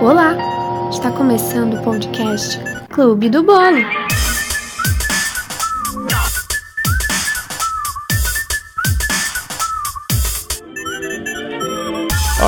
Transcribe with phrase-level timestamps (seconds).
[0.00, 0.34] Olá!
[0.90, 3.84] Está começando o podcast Clube do Bolo.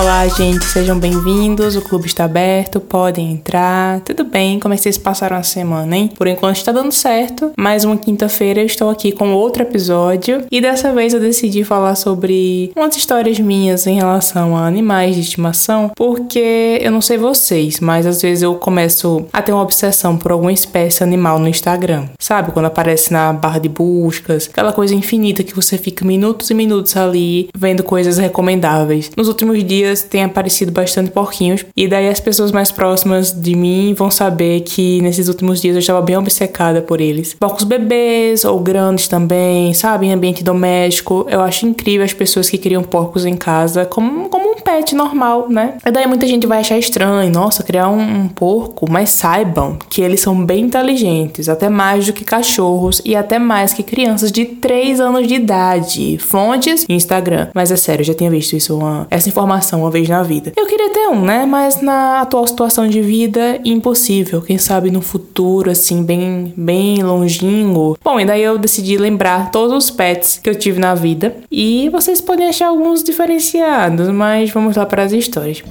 [0.03, 1.77] Olá, gente, sejam bem-vindos.
[1.77, 4.01] O clube está aberto, podem entrar.
[4.01, 4.59] Tudo bem?
[4.59, 6.11] Como é que vocês passaram a semana, hein?
[6.19, 7.53] Por enquanto está dando certo.
[7.57, 11.95] Mais uma quinta-feira eu estou aqui com outro episódio e dessa vez eu decidi falar
[11.95, 17.79] sobre umas histórias minhas em relação a animais de estimação, porque eu não sei vocês,
[17.79, 22.09] mas às vezes eu começo a ter uma obsessão por alguma espécie animal no Instagram.
[22.19, 22.51] Sabe?
[22.51, 26.97] Quando aparece na barra de buscas, aquela coisa infinita que você fica minutos e minutos
[26.97, 29.13] ali vendo coisas recomendáveis.
[29.17, 31.65] Nos últimos dias dias tem aparecido bastante porquinhos.
[31.77, 35.81] E daí as pessoas mais próximas de mim vão saber que nesses últimos dias eu
[35.81, 37.35] estava bem obcecada por eles.
[37.35, 40.07] Porcos bebês ou grandes também, sabe?
[40.07, 41.27] Em ambiente doméstico.
[41.29, 45.49] Eu acho incrível as pessoas que criam porcos em casa como, como um pet normal,
[45.49, 45.75] né?
[45.85, 48.91] E daí muita gente vai achar estranho, nossa, criar um, um porco.
[48.91, 53.73] Mas saibam que eles são bem inteligentes, até mais do que cachorros e até mais
[53.73, 56.19] que crianças de 3 anos de idade.
[56.19, 57.49] Fontes Instagram.
[57.55, 60.53] Mas é sério, eu já tinha visto isso, uma, essa informação uma vez na vida.
[60.57, 61.45] Eu queria ter um, né?
[61.47, 64.41] Mas na atual situação de vida, impossível.
[64.41, 67.99] Quem sabe no futuro, assim, bem, bem longínquo.
[68.03, 71.37] Bom, e daí eu decidi lembrar todos os pets que eu tive na vida.
[71.51, 75.63] E vocês podem achar alguns diferenciados, mas vamos lá para as histórias.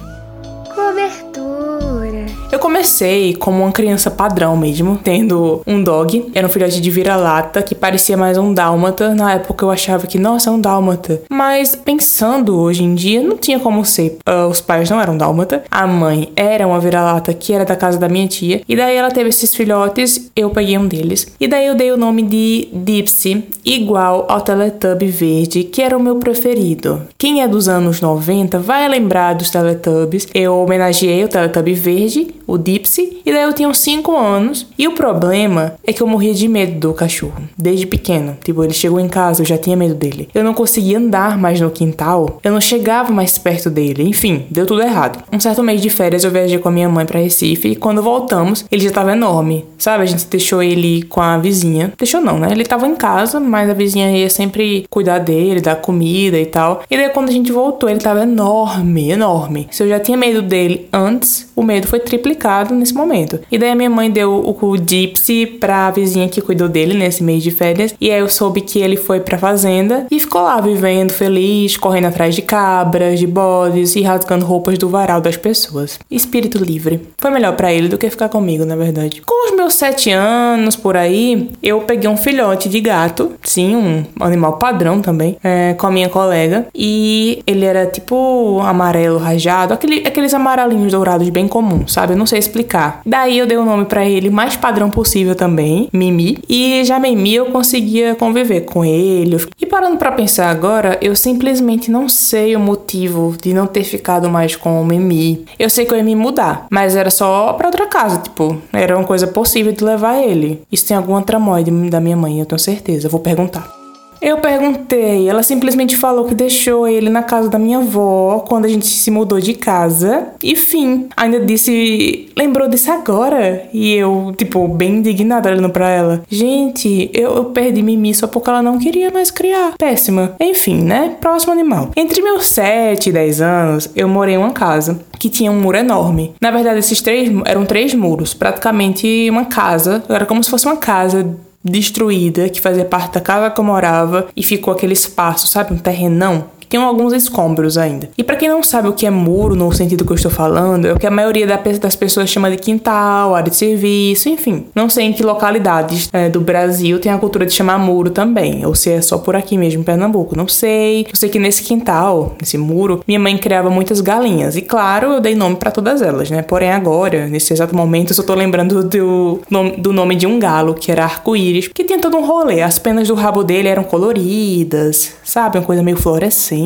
[2.52, 6.30] Eu comecei como uma criança padrão mesmo, tendo um dog.
[6.34, 9.14] Era um filhote de vira-lata que parecia mais um dálmata.
[9.14, 11.22] Na época eu achava que, nossa, é um dálmata.
[11.30, 14.18] Mas pensando hoje em dia, não tinha como ser.
[14.28, 15.64] Uh, os pais não eram dálmata.
[15.70, 18.60] A mãe era uma vira-lata que era da casa da minha tia.
[18.68, 21.26] E daí ela teve esses filhotes, eu peguei um deles.
[21.40, 26.02] E daí eu dei o nome de Dipsy, igual ao Teletubby verde, que era o
[26.02, 27.00] meu preferido.
[27.16, 30.28] Quem é dos anos 90 vai lembrar dos Teletubbies.
[30.34, 34.66] Eu homenageei o Teletubby verde o Dipsy, e daí eu tinha uns 5 anos.
[34.78, 38.36] E o problema é que eu morria de medo do cachorro, desde pequeno.
[38.44, 40.28] Tipo, ele chegou em casa, eu já tinha medo dele.
[40.34, 44.02] Eu não conseguia andar mais no quintal, eu não chegava mais perto dele.
[44.02, 45.24] Enfim, deu tudo errado.
[45.32, 48.02] Um certo mês de férias eu viajei com a minha mãe para Recife e quando
[48.02, 49.64] voltamos, ele já tava enorme.
[49.78, 51.92] Sabe, a gente deixou ele com a vizinha.
[51.96, 52.48] Deixou não, né?
[52.50, 56.82] Ele tava em casa, mas a vizinha ia sempre cuidar dele, dar comida e tal.
[56.90, 59.68] E daí quando a gente voltou, ele tava enorme, enorme.
[59.70, 63.40] Se eu já tinha medo dele antes, o medo foi triplicado complicado nesse momento.
[63.50, 67.22] E daí a minha mãe deu o, o Gypsy pra vizinha que cuidou dele nesse
[67.22, 67.94] mês de férias.
[68.00, 72.06] E aí eu soube que ele foi pra fazenda e ficou lá vivendo feliz, correndo
[72.06, 75.98] atrás de cabras, de bodes e rasgando roupas do varal das pessoas.
[76.10, 77.00] Espírito livre.
[77.18, 79.22] Foi melhor para ele do que ficar comigo, na verdade.
[79.22, 84.04] Com os meus sete anos por aí, eu peguei um filhote de gato, sim, um
[84.20, 86.66] animal padrão também, é, com a minha colega.
[86.74, 92.14] E ele era tipo amarelo rajado, aquele, aqueles amarelinhos dourados bem comuns, sabe?
[92.14, 93.02] Eu não sei explicar.
[93.04, 96.38] Daí eu dei o um nome para ele mais padrão possível também, Mimi.
[96.48, 99.36] E já Mimi eu conseguia conviver com ele.
[99.60, 104.30] E parando para pensar agora, eu simplesmente não sei o motivo de não ter ficado
[104.30, 105.44] mais com o Mimi.
[105.58, 108.96] Eu sei que eu ia me mudar, mas era só para outra casa, tipo, era
[108.96, 110.62] uma coisa possível de levar ele.
[110.72, 113.06] Isso tem alguma tramóide da minha mãe, eu tenho certeza.
[113.08, 113.81] Eu vou perguntar.
[114.22, 118.68] Eu perguntei, ela simplesmente falou que deixou ele na casa da minha avó quando a
[118.68, 120.28] gente se mudou de casa.
[120.40, 123.64] E fim, ainda disse, lembrou disso agora?
[123.72, 126.22] E eu, tipo, bem indignada olhando pra ela.
[126.30, 129.74] Gente, eu, eu perdi Mimi só porque ela não queria mais criar.
[129.76, 130.36] Péssima.
[130.38, 131.16] Enfim, né?
[131.20, 131.90] Próximo animal.
[131.96, 135.78] Entre meus 7 e 10 anos, eu morei em uma casa que tinha um muro
[135.78, 136.34] enorme.
[136.40, 140.02] Na verdade, esses três eram três muros, praticamente uma casa.
[140.08, 144.28] Era como se fosse uma casa destruída, que fazia parte da casa que eu morava,
[144.36, 148.08] e ficou aquele espaço, sabe, um terrenão tem alguns escombros ainda.
[148.16, 150.86] E para quem não sabe o que é muro, no sentido que eu estou falando,
[150.86, 154.64] é o que a maioria das pessoas chama de quintal, área de serviço, enfim.
[154.74, 158.64] Não sei em que localidades é, do Brasil tem a cultura de chamar muro também,
[158.64, 161.02] ou se é só por aqui mesmo em Pernambuco, não sei.
[161.02, 164.56] Eu sei que nesse quintal, nesse muro, minha mãe criava muitas galinhas.
[164.56, 166.40] E claro, eu dei nome para todas elas, né?
[166.40, 169.40] Porém, agora, nesse exato momento, eu só tô lembrando do,
[169.76, 172.62] do nome de um galo, que era arco-íris, que tinha todo um rolê.
[172.62, 175.58] As penas do rabo dele eram coloridas, sabe?
[175.58, 176.61] Uma coisa meio fluorescente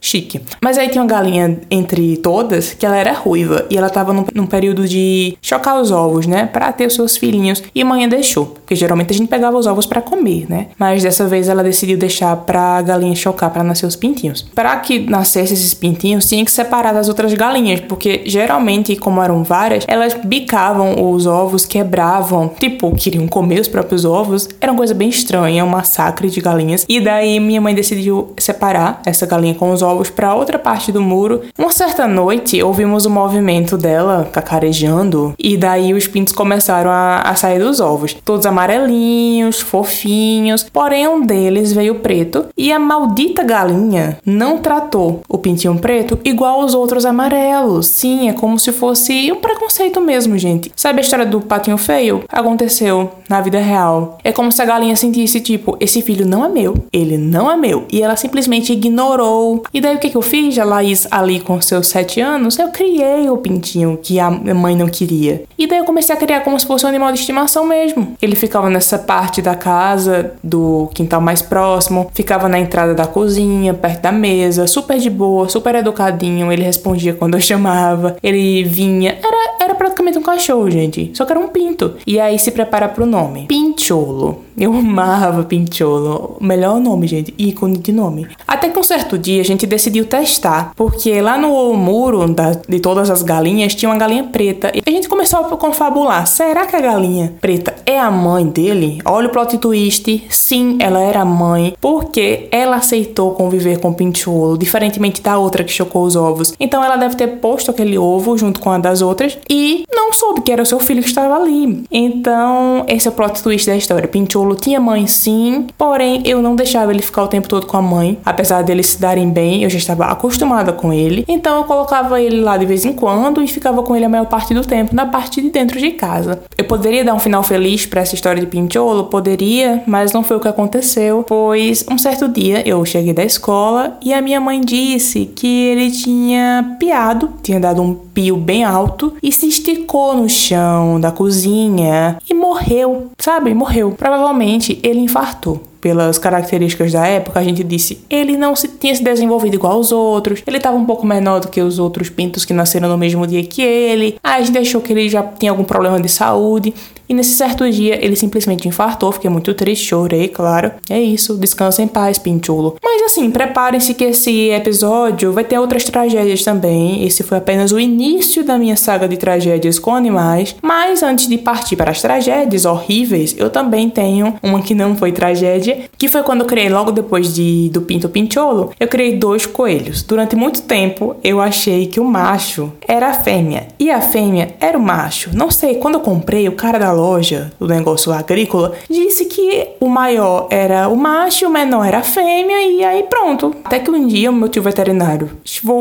[0.00, 0.40] chique.
[0.62, 4.24] Mas aí tinha uma galinha entre todas que ela era ruiva e ela tava num,
[4.34, 6.46] num período de chocar os ovos, né?
[6.46, 7.62] Pra ter os seus filhinhos.
[7.74, 10.68] E a mãe deixou, porque geralmente a gente pegava os ovos para comer, né?
[10.78, 14.42] Mas dessa vez ela decidiu deixar pra galinha chocar para nascer os pintinhos.
[14.54, 19.42] Para que nascesse esses pintinhos, tinha que separar das outras galinhas, porque geralmente, como eram
[19.42, 24.48] várias, elas bicavam os ovos, quebravam, tipo, queriam comer os próprios ovos.
[24.60, 26.84] Era uma coisa bem estranha, um massacre de galinhas.
[26.88, 31.02] E daí minha mãe decidiu separar essa galinha com os ovos para outra parte do
[31.02, 31.42] muro.
[31.58, 37.34] Uma certa noite, ouvimos o movimento dela cacarejando e daí os pintos começaram a, a
[37.34, 38.14] sair dos ovos.
[38.24, 45.38] Todos amarelinhos, fofinhos, porém um deles veio preto e a maldita galinha não tratou o
[45.38, 47.88] pintinho preto igual os outros amarelos.
[47.88, 50.70] Sim, é como se fosse um preconceito mesmo, gente.
[50.76, 52.22] Sabe a história do patinho feio?
[52.28, 54.18] Aconteceu na vida real.
[54.24, 57.56] É como se a galinha sentisse tipo, esse filho não é meu, ele não é
[57.56, 57.84] meu.
[57.92, 59.62] E ela simplesmente ignorou.
[59.72, 60.58] E daí o que, que eu fiz?
[60.58, 64.88] A Laís ali com seus sete anos, eu criei o pintinho que a mãe não
[64.88, 65.44] queria.
[65.58, 68.16] E daí eu comecei a criar como se fosse um animal de estimação mesmo.
[68.20, 73.74] Ele ficava nessa parte da casa, do quintal mais próximo, ficava na entrada da cozinha,
[73.74, 76.52] perto da mesa, super de boa, super educadinho.
[76.52, 79.18] Ele respondia quando eu chamava, ele vinha.
[79.22, 79.57] Era, era
[79.88, 81.10] praticamente um cachorro, gente.
[81.14, 81.94] Só que era um pinto.
[82.06, 84.44] E aí se prepara pro nome: Pincholo.
[84.56, 86.36] Eu amava Pincholo.
[86.40, 87.32] Melhor nome, gente.
[87.38, 88.26] Ícone de nome.
[88.46, 92.80] Até que um certo dia a gente decidiu testar, porque lá no muro da, de
[92.80, 94.72] todas as galinhas tinha uma galinha preta.
[94.74, 96.26] E a gente começou a confabular.
[96.26, 99.00] Será que a galinha preta é a mãe dele?
[99.04, 100.24] Olha o plot twist.
[100.28, 106.02] Sim, ela era mãe, porque ela aceitou conviver com Pincholo, diferentemente da outra que chocou
[106.02, 106.52] os ovos.
[106.58, 110.40] Então ela deve ter posto aquele ovo junto com a das outras e não soube
[110.40, 111.84] que era o seu filho que estava ali.
[111.90, 114.08] Então, esse é o plot twist da história.
[114.08, 117.82] Pincholo tinha mãe sim, porém eu não deixava ele ficar o tempo todo com a
[117.82, 121.24] mãe, apesar deles se darem bem, eu já estava acostumada com ele.
[121.28, 124.26] Então eu colocava ele lá de vez em quando e ficava com ele a maior
[124.26, 126.42] parte do tempo na parte de dentro de casa.
[126.56, 130.36] Eu poderia dar um final feliz para essa história de Pincholo, poderia, mas não foi
[130.36, 134.60] o que aconteceu, pois um certo dia eu cheguei da escola e a minha mãe
[134.60, 140.28] disse que ele tinha piado, tinha dado um pio bem alto e se esticou no
[140.28, 143.52] chão da cozinha e morreu, sabe?
[143.54, 143.92] Morreu.
[143.92, 148.94] Provavelmente Provavelmente ele infartou pelas características da época, a gente disse ele não se, tinha
[148.94, 152.44] se desenvolvido igual aos outros, ele estava um pouco menor do que os outros pintos
[152.44, 154.18] que nasceram no mesmo dia que ele.
[154.22, 156.74] Aí a gente achou que ele já tinha algum problema de saúde.
[157.08, 160.72] E nesse certo dia ele simplesmente infartou, fiquei muito triste, chorei, claro.
[160.90, 162.76] É isso, descansa em paz, pinchulo.
[162.82, 167.04] Mas assim, preparem-se que esse episódio vai ter outras tragédias também.
[167.06, 170.54] Esse foi apenas o início da minha saga de tragédias com animais.
[170.62, 175.12] Mas antes de partir para as tragédias horríveis, eu também tenho uma que não foi
[175.12, 179.46] tragédia que foi quando eu criei logo depois de, do Pinto Pincholo, eu criei dois
[179.46, 180.02] coelhos.
[180.02, 184.76] Durante muito tempo eu achei que o macho era a fêmea e a fêmea era
[184.76, 185.30] o macho.
[185.32, 189.88] Não sei, quando eu comprei, o cara da loja, do negócio agrícola, disse que o
[189.88, 193.54] maior era o macho, o menor era a fêmea e aí pronto.
[193.64, 195.30] Até que um dia o meu tio veterinário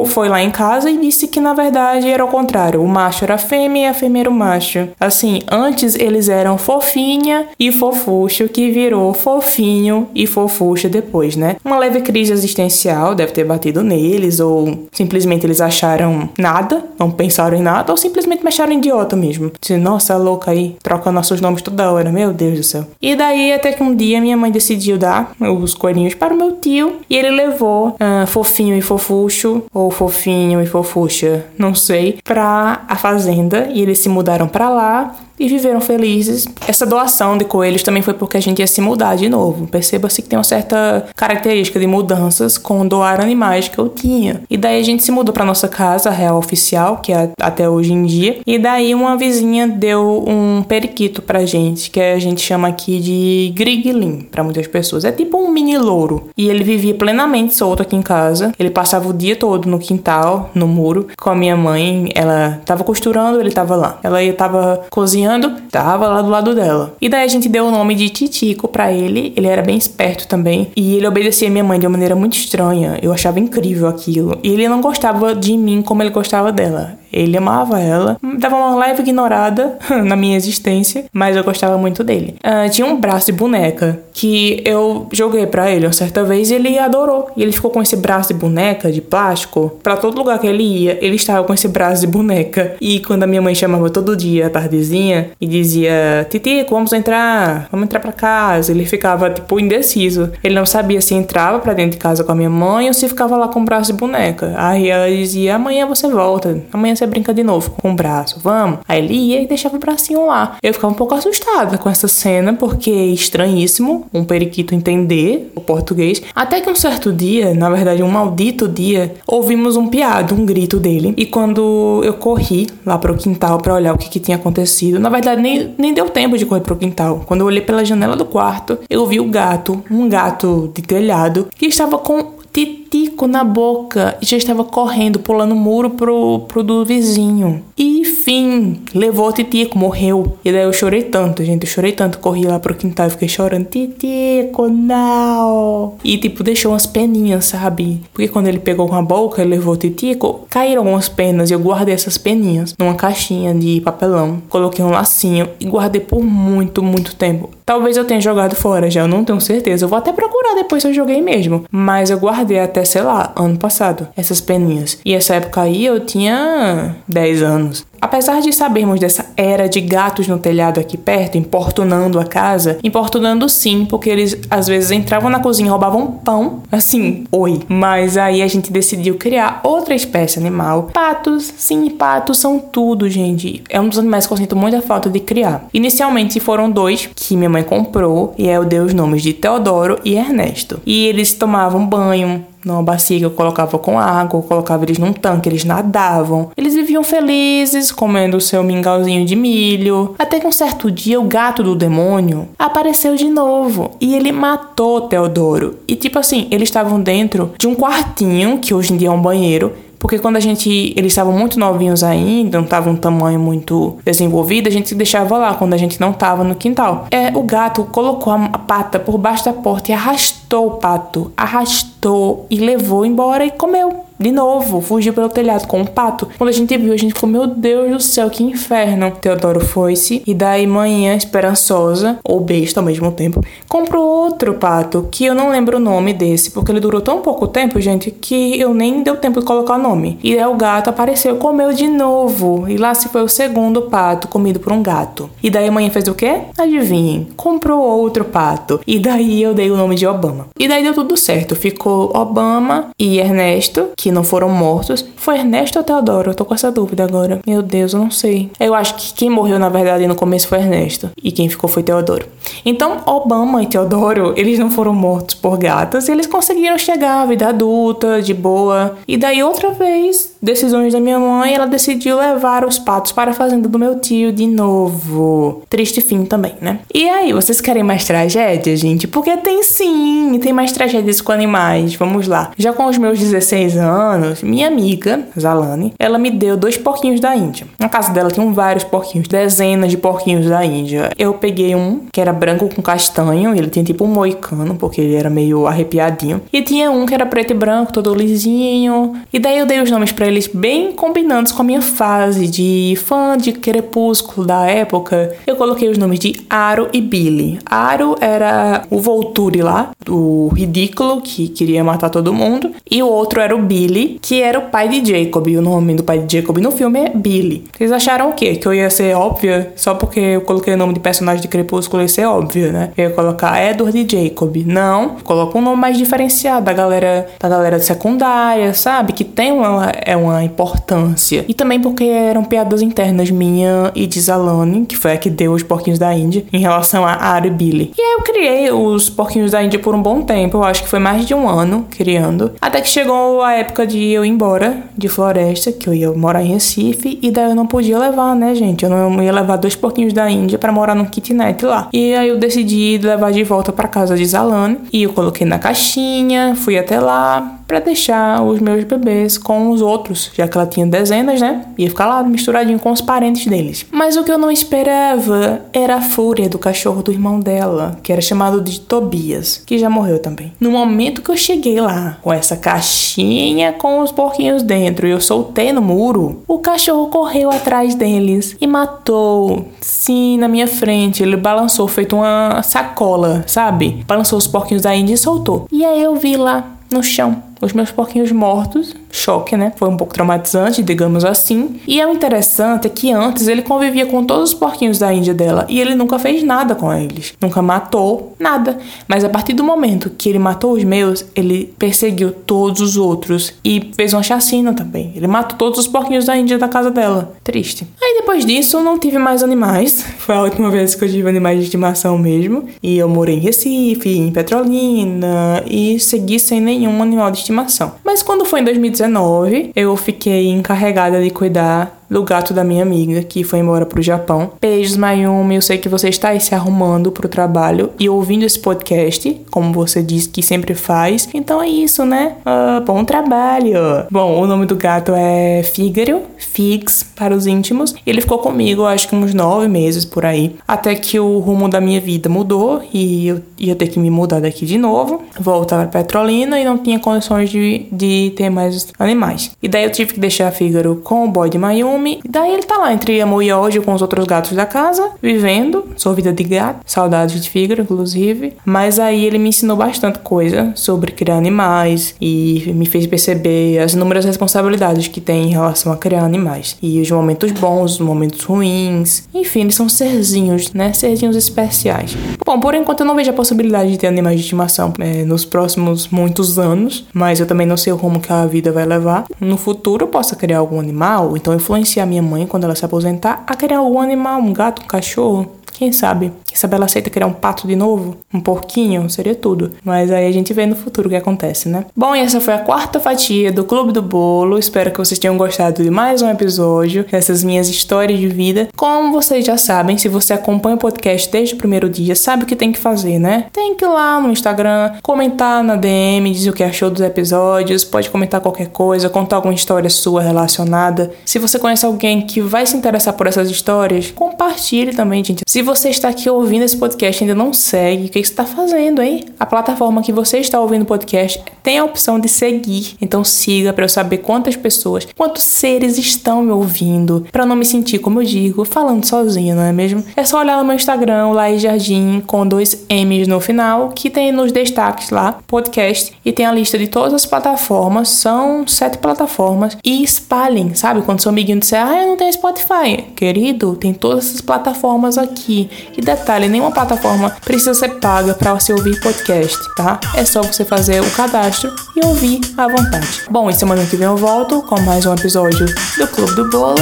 [0.06, 2.82] foi lá em casa e disse que na verdade era o contrário.
[2.82, 4.90] O macho era a fêmea e a fêmea era o macho.
[5.00, 11.58] Assim, antes eles eram fofinha e fofucho que virou fofinho e fofucha depois, né?
[11.64, 17.58] Uma leve crise existencial deve ter batido neles, ou simplesmente eles acharam nada, não pensaram
[17.58, 19.52] em nada, ou simplesmente me acharam idiota mesmo.
[19.60, 22.86] Disse, nossa, é louca aí, troca nossos nomes toda hora, meu Deus do céu.
[23.02, 26.54] E daí, até que um dia minha mãe decidiu dar os coelhinhos para o meu
[26.54, 32.82] tio, e ele levou uh, fofinho e fofucho, ou fofinho e fofucha, não sei, pra
[32.88, 36.48] a fazenda, e eles se mudaram para lá e viveram felizes.
[36.68, 39.68] Essa doação de coelhos também foi porque a gente ia se mudar de novo.
[39.68, 44.42] Perceba-se que tem uma certa característica de mudanças com doar animais que eu tinha.
[44.50, 47.94] E daí a gente se mudou para nossa casa real oficial, que é até hoje
[47.94, 48.40] em dia.
[48.46, 53.54] E daí uma vizinha deu um periquito pra gente, que a gente chama aqui de
[53.56, 55.06] griglim para muitas pessoas.
[55.06, 56.30] É tipo um mini louro.
[56.38, 58.52] E ele vivia plenamente solto aqui em casa.
[58.58, 62.10] Ele passava o dia todo no quintal, no muro, com a minha mãe.
[62.16, 64.00] Ela tava costurando, ele tava lá.
[64.04, 66.96] Ela tava cozinhando cozinhando, tava lá do lado dela.
[67.02, 70.28] E daí a gente deu o nome de Titico para ele, ele era bem esperto
[70.28, 72.98] também, e ele obedecia minha mãe de uma maneira muito estranha.
[73.02, 74.40] Eu achava incrível aquilo.
[74.42, 76.98] E ele não gostava de mim como ele gostava dela.
[77.12, 82.36] Ele amava ela, dava uma leve ignorada na minha existência, mas eu gostava muito dele.
[82.44, 86.56] Uh, tinha um braço de boneca que eu joguei para ele uma certa vez e
[86.56, 87.30] ele adorou.
[87.38, 90.64] E ele ficou com esse braço de boneca de plástico para todo lugar que ele
[90.64, 90.98] ia.
[91.02, 92.76] Ele estava com esse braço de boneca.
[92.82, 97.86] E quando a minha mãe chamava todo dia, tardezinha, e dizia: Titico, vamos entrar, vamos
[97.86, 98.72] entrar para casa.
[98.72, 100.32] Ele ficava tipo indeciso.
[100.44, 103.08] Ele não sabia se entrava para dentro de casa com a minha mãe ou se
[103.08, 104.54] ficava lá com o braço de boneca.
[104.58, 108.80] Aí ela dizia: Amanhã você volta, amanhã você brinca de novo com o braço, vamos?
[108.88, 110.58] Aí ele ia e deixava o bracinho lá.
[110.62, 115.62] Eu ficava um pouco assustada com essa cena, porque é estranhíssimo um periquito entender o
[115.62, 116.22] português.
[116.36, 120.80] Até que um certo dia, na verdade um maldito dia, ouvimos um piado, um grito
[120.80, 121.14] dele.
[121.18, 125.10] E quando eu corri lá pro quintal para olhar o que, que tinha acontecido, na
[125.10, 127.24] verdade nem, nem deu tempo de correr pro quintal.
[127.26, 131.48] Quando eu olhei pela janela do quarto, eu vi o gato, um gato de telhado,
[131.56, 136.64] que estava com titico na boca e já estava correndo, pulando o muro pro, pro
[136.64, 137.64] do vizinho.
[137.78, 140.38] E fim, levou o titico, morreu.
[140.44, 143.30] E daí eu chorei tanto, gente, eu chorei tanto, corri lá pro quintal e fiquei
[143.30, 145.94] chorando, titico, não.
[146.04, 148.02] E tipo, deixou umas peninhas, sabe?
[148.12, 151.54] Porque quando ele pegou com a boca, ele levou o titico, caíram algumas penas e
[151.54, 154.42] eu guardei essas peninhas numa caixinha de papelão.
[154.50, 157.50] Coloquei um lacinho e guardei por muito, muito tempo.
[157.66, 159.86] Talvez eu tenha jogado fora já, eu não tenho certeza.
[159.86, 161.66] Eu vou até procurar depois se eu joguei mesmo.
[161.70, 164.98] Mas eu guardei até, sei lá, ano passado, essas peninhas.
[165.06, 167.86] E essa época aí eu tinha 10 anos.
[168.02, 173.48] Apesar de sabermos dessa era de gatos no telhado aqui perto, importunando a casa, importunando
[173.50, 177.62] sim, porque eles às vezes entravam na cozinha e roubavam pão, assim, oi.
[177.68, 180.90] Mas aí a gente decidiu criar outra espécie animal.
[180.94, 183.64] Patos, sim, patos são tudo, gente.
[183.70, 185.68] É um dos animais que eu sinto muita falta de criar.
[185.74, 190.16] Inicialmente foram dois que minha mãe comprou, e eu dei os nomes de Teodoro e
[190.16, 190.80] Ernesto.
[190.86, 195.14] E eles tomavam banho, numa bacia que eu colocava com água, eu colocava eles num
[195.14, 196.52] tanque, eles nadavam.
[196.56, 200.16] Eles viviam felizes, comendo o seu mingauzinho de milho.
[200.20, 205.02] Até que um certo dia o gato do demônio apareceu de novo e ele matou
[205.02, 205.78] Teodoro.
[205.88, 209.22] E tipo assim, eles estavam dentro de um quartinho, que hoje em dia é um
[209.22, 210.94] banheiro, porque quando a gente.
[210.96, 215.54] Eles estavam muito novinhos ainda, não estavam um tamanho muito desenvolvido, a gente deixava lá
[215.54, 217.08] quando a gente não estava no quintal.
[217.12, 221.32] É, o gato colocou a pata por baixo da porta e arrastou o pato.
[221.36, 226.28] Arrastou e levou embora e comeu de novo, fugiu pelo telhado com um pato.
[226.38, 229.12] Quando a gente viu, a gente ficou, meu Deus do céu, que inferno.
[229.12, 235.26] Teodoro foi-se e daí manhã, esperançosa, ou besta ao mesmo tempo, comprou outro pato, que
[235.26, 238.74] eu não lembro o nome desse, porque ele durou tão pouco tempo, gente, que eu
[238.74, 240.20] nem deu tempo de colocar o nome.
[240.24, 242.66] E aí o gato apareceu comeu de novo.
[242.68, 245.30] E lá se foi o segundo pato comido por um gato.
[245.42, 246.42] E daí manhã fez o quê?
[246.58, 248.80] Adivinhem, comprou outro pato.
[248.86, 250.48] E daí eu dei o nome de Obama.
[250.60, 251.56] E daí deu tudo certo.
[251.56, 256.32] Ficou Obama e Ernesto, que que não foram mortos foi Ernesto ou Teodoro?
[256.32, 257.42] Eu tô com essa dúvida agora.
[257.46, 258.50] Meu Deus, eu não sei.
[258.58, 261.10] Eu acho que quem morreu, na verdade, no começo foi Ernesto.
[261.22, 262.26] E quem ficou foi Teodoro.
[262.66, 266.08] Então, Obama e Teodoro, eles não foram mortos por gatas.
[266.08, 268.96] E eles conseguiram chegar à vida adulta, de boa.
[269.06, 273.34] E daí, outra vez, decisões da minha mãe, ela decidiu levar os patos para a
[273.34, 275.64] fazenda do meu tio de novo.
[275.70, 276.80] Triste fim também, né?
[276.94, 279.10] E aí, vocês querem mais tragédia, gente?
[279.10, 281.96] Porque tem sim, tem mais tragédias com animais.
[281.96, 282.52] Vamos lá.
[282.58, 283.97] Já com os meus 16 anos,
[284.44, 287.68] minha amiga Zalane, ela me deu dois porquinhos da Índia.
[287.80, 291.12] Na casa dela tinham vários porquinhos, dezenas de porquinhos da Índia.
[291.18, 295.16] Eu peguei um que era branco com castanho, ele tinha tipo um moicano, porque ele
[295.16, 296.42] era meio arrepiadinho.
[296.52, 299.14] E tinha um que era preto e branco, todo lisinho.
[299.32, 302.98] E daí eu dei os nomes para eles bem combinantes com a minha fase de
[303.06, 305.36] fã de Crepúsculo da época.
[305.46, 307.60] Eu coloquei os nomes de Aro e Billy.
[307.66, 312.72] Aro era o Volturi lá, o ridículo que queria matar todo mundo.
[312.90, 313.87] E o outro era o Billy,
[314.22, 315.48] que era o pai de Jacob.
[315.48, 317.66] E o nome do pai de Jacob no filme é Billy.
[317.76, 318.56] Vocês acharam o quê?
[318.56, 322.02] Que eu ia ser óbvia só porque eu coloquei o nome de personagem de Crepúsculo
[322.02, 322.92] ia ser óbvio, né?
[322.98, 324.56] Eu ia colocar Edward e Jacob.
[324.66, 329.14] Não, coloca um nome mais diferenciado da galera da galera secundária, sabe?
[329.14, 331.46] Que tem uma, é uma importância.
[331.48, 335.54] E também porque eram piadas internas minha e de Zalane, que foi a que deu
[335.54, 337.92] os porquinhos da Índia, em relação a Ari e Billy.
[337.98, 340.90] E aí eu criei os porquinhos da Índia por um bom tempo, eu acho que
[340.90, 342.52] foi mais de um ano criando.
[342.62, 346.44] Até que chegou a época de eu ir embora de Floresta, que eu ia morar
[346.44, 348.84] em Recife, e daí eu não podia levar, né, gente?
[348.84, 351.90] Eu não ia levar dois porquinhos da Índia para morar num kitnet lá.
[351.94, 355.60] E aí eu decidi levar de volta para casa de Zalane, e eu coloquei na
[355.60, 360.66] caixinha, fui até lá, para deixar os meus bebês com os outros, já que ela
[360.66, 361.66] tinha dezenas, né?
[361.78, 363.86] Ia ficar lá misturadinho com os parentes deles.
[363.92, 368.12] Mas o que eu não esperava era a fúria do cachorro do irmão dela, que
[368.12, 370.54] era chamado de Tobias, que já morreu também.
[370.60, 375.20] No momento que eu cheguei lá, com essa caixinha com os porquinhos dentro e eu
[375.20, 379.68] soltei no muro, o cachorro correu atrás deles e matou.
[379.82, 381.24] Sim, na minha frente.
[381.24, 384.04] Ele balançou, feito uma sacola, sabe?
[384.08, 385.68] Balançou os porquinhos da Índia e soltou.
[385.72, 389.74] E aí eu vi lá no chão os meus porquinhos mortos choque, né?
[389.76, 391.80] Foi um pouco traumatizante, digamos assim.
[391.88, 395.66] E é interessante é que antes ele convivia com todos os porquinhos da Índia dela
[395.68, 397.34] e ele nunca fez nada com eles.
[397.42, 398.78] Nunca matou nada.
[399.08, 403.54] Mas a partir do momento que ele matou os meus, ele perseguiu todos os outros
[403.64, 405.12] e fez uma chacina também.
[405.16, 407.36] Ele matou todos os porquinhos da Índia da casa dela.
[407.44, 407.88] Triste.
[408.02, 410.06] Aí depois disso, não tive mais animais.
[410.20, 412.66] Foi a última vez que eu tive animais de estimação mesmo.
[412.84, 417.96] E eu morei em Recife, em Petrolina e segui sem nenhum animal de estimação.
[418.04, 422.84] Mas quando foi em 2019, 2019, eu fiquei encarregada de cuidar do gato da minha
[422.84, 424.52] amiga que foi embora pro Japão.
[424.62, 425.56] Beijos, Mayumi.
[425.56, 429.74] Eu sei que você está aí se arrumando pro trabalho e ouvindo esse podcast, como
[429.74, 431.28] você disse que sempre faz.
[431.34, 432.36] Então é isso, né?
[432.46, 433.78] Uh, bom trabalho.
[434.10, 437.96] Bom, o nome do gato é Fígaro, Figs para os íntimos.
[438.06, 441.82] Ele ficou comigo, acho que uns nove meses por aí, até que o rumo da
[441.82, 446.04] minha vida mudou e eu ia ter que me mudar daqui de novo, voltar para
[446.04, 449.52] Petrolina e não tinha condições de, de ter mais animais.
[449.62, 451.97] E daí eu tive que deixar Fígaro com o boy de Mayumi.
[452.06, 455.12] E daí ele tá lá entre amor e ódio com os outros gatos da casa,
[455.22, 458.54] vivendo sua vida de gato, saudades de Fígaro, inclusive.
[458.66, 463.94] Mas aí ele me ensinou bastante coisa sobre criar animais e me fez perceber as
[463.94, 466.78] inúmeras responsabilidades que tem em relação a criar animais.
[466.82, 469.28] E os momentos bons, os momentos ruins.
[469.34, 470.94] Enfim, eles são serzinhos, né?
[470.94, 472.16] Serzinhos especiais.
[472.46, 475.46] Bom, por enquanto eu não vejo a possibilidade de ter animais de estimação é, nos
[475.46, 479.26] próximos muitos anos, mas eu também não sei o rumo que a vida vai levar.
[479.40, 483.44] No futuro eu possa criar algum animal, então influenciar minha mãe quando ela se aposentar
[483.48, 485.52] a criar algum animal, um gato, um cachorro.
[485.74, 486.32] Quem sabe?
[486.58, 488.18] Isabela aceita criar um pato de novo?
[488.34, 489.08] Um porquinho?
[489.10, 489.74] Seria tudo.
[489.84, 491.86] Mas aí a gente vê no futuro o que acontece, né?
[491.96, 494.58] Bom, e essa foi a quarta fatia do Clube do Bolo.
[494.58, 498.70] Espero que vocês tenham gostado de mais um episódio dessas minhas histórias de vida.
[498.76, 502.48] Como vocês já sabem, se você acompanha o podcast desde o primeiro dia, sabe o
[502.48, 503.46] que tem que fazer, né?
[503.54, 507.84] Tem que ir lá no Instagram, comentar na DM, dizer o que achou dos episódios,
[507.84, 511.12] pode comentar qualquer coisa, contar alguma história sua relacionada.
[511.24, 515.44] Se você conhece alguém que vai se interessar por essas histórias, compartilhe também, gente.
[515.48, 518.32] Se você está aqui ouvindo ouvindo esse podcast e ainda não segue, o que, você
[518.32, 519.26] está fazendo, hein?
[519.38, 522.96] A plataforma que você está ouvindo o podcast tem a opção de seguir.
[523.02, 527.66] Então siga para eu saber quantas pessoas, quantos seres estão me ouvindo, para não me
[527.66, 530.04] sentir, como eu digo, falando sozinha, não é mesmo?
[530.16, 534.32] É só olhar no meu Instagram, Laís Jardim, com dois M's no final, que tem
[534.32, 539.78] nos destaques lá, podcast, e tem a lista de todas as plataformas, são sete plataformas,
[539.84, 541.02] e espalhem, sabe?
[541.02, 543.04] Quando seu amiguinho disser, ah, eu não tenho Spotify.
[543.16, 545.70] Querido, tem todas essas plataformas aqui.
[545.98, 550.00] E detalhe, detalhe, nenhuma plataforma precisa ser paga para você ouvir podcast, tá?
[550.16, 553.24] É só você fazer o cadastro e ouvir à vontade.
[553.30, 555.66] Bom, e semana que vem eu volto com mais um episódio
[555.98, 556.80] do Clube do Bolo.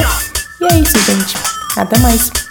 [0.62, 1.38] E é isso, gente.
[1.77, 2.45] Até mais.